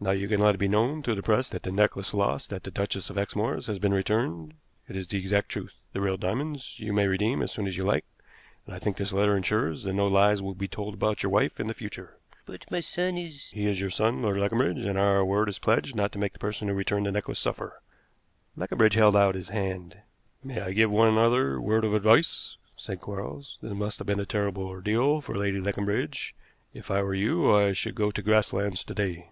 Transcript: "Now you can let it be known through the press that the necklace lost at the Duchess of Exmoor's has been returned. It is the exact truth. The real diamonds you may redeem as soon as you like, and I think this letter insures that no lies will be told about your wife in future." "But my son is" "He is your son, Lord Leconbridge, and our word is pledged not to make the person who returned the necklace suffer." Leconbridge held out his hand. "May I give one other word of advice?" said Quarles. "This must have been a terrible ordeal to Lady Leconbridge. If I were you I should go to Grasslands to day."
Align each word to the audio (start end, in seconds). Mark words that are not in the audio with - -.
"Now 0.00 0.10
you 0.10 0.28
can 0.28 0.38
let 0.40 0.54
it 0.56 0.58
be 0.58 0.68
known 0.68 1.02
through 1.02 1.14
the 1.14 1.22
press 1.22 1.48
that 1.48 1.62
the 1.62 1.72
necklace 1.72 2.12
lost 2.12 2.52
at 2.52 2.62
the 2.62 2.70
Duchess 2.70 3.08
of 3.08 3.16
Exmoor's 3.16 3.68
has 3.68 3.78
been 3.78 3.94
returned. 3.94 4.52
It 4.86 4.96
is 4.96 5.08
the 5.08 5.18
exact 5.18 5.48
truth. 5.48 5.72
The 5.94 6.00
real 6.02 6.18
diamonds 6.18 6.78
you 6.78 6.92
may 6.92 7.06
redeem 7.06 7.40
as 7.40 7.52
soon 7.52 7.66
as 7.66 7.78
you 7.78 7.84
like, 7.84 8.04
and 8.66 8.74
I 8.74 8.78
think 8.78 8.98
this 8.98 9.14
letter 9.14 9.34
insures 9.34 9.82
that 9.84 9.94
no 9.94 10.06
lies 10.06 10.42
will 10.42 10.52
be 10.54 10.68
told 10.68 10.92
about 10.92 11.22
your 11.22 11.32
wife 11.32 11.58
in 11.58 11.72
future." 11.72 12.18
"But 12.44 12.70
my 12.70 12.80
son 12.80 13.16
is" 13.16 13.48
"He 13.54 13.66
is 13.66 13.80
your 13.80 13.88
son, 13.88 14.20
Lord 14.20 14.36
Leconbridge, 14.36 14.84
and 14.84 14.98
our 14.98 15.24
word 15.24 15.48
is 15.48 15.58
pledged 15.58 15.96
not 15.96 16.12
to 16.12 16.18
make 16.18 16.34
the 16.34 16.38
person 16.38 16.68
who 16.68 16.74
returned 16.74 17.06
the 17.06 17.12
necklace 17.12 17.40
suffer." 17.40 17.80
Leconbridge 18.56 18.96
held 18.96 19.16
out 19.16 19.34
his 19.36 19.48
hand. 19.48 19.96
"May 20.42 20.60
I 20.60 20.72
give 20.72 20.90
one 20.90 21.16
other 21.16 21.58
word 21.58 21.82
of 21.82 21.94
advice?" 21.94 22.58
said 22.76 23.00
Quarles. 23.00 23.56
"This 23.62 23.72
must 23.72 24.00
have 24.00 24.06
been 24.06 24.20
a 24.20 24.26
terrible 24.26 24.64
ordeal 24.64 25.22
to 25.22 25.32
Lady 25.32 25.60
Leconbridge. 25.62 26.34
If 26.74 26.90
I 26.90 27.02
were 27.02 27.14
you 27.14 27.56
I 27.56 27.72
should 27.72 27.94
go 27.94 28.10
to 28.10 28.20
Grasslands 28.20 28.84
to 28.84 28.94
day." 28.94 29.30